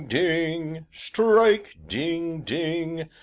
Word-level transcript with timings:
ding! 0.07 0.87
Strike! 0.91 1.75
ding! 1.87 2.41
ding! 2.41 3.07